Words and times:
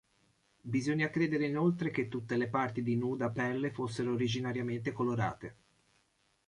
Bisogna 0.61 1.11
credere 1.11 1.45
inoltre 1.45 1.91
che 1.91 2.09
tutte 2.09 2.35
le 2.35 2.47
parti 2.49 2.81
di 2.81 2.95
nuda 2.95 3.29
pelle 3.29 3.69
fossero 3.69 4.13
originariamente 4.13 4.93
colorate. 4.93 5.55